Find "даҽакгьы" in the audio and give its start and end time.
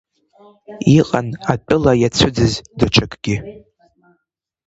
2.77-3.35